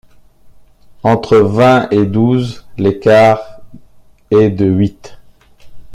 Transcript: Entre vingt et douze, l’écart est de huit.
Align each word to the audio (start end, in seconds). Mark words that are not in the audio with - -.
Entre 1.03 1.37
vingt 1.37 1.87
et 1.91 2.07
douze, 2.07 2.65
l’écart 2.75 3.61
est 4.31 4.49
de 4.49 4.65
huit. 4.65 5.15